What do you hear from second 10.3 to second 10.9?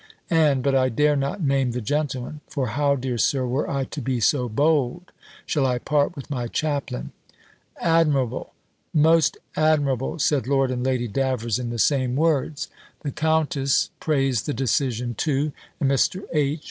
Lord and